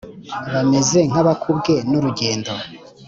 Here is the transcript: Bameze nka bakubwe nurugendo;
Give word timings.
Bameze 0.53 0.99
nka 1.09 1.21
bakubwe 1.27 1.73
nurugendo; 1.89 2.51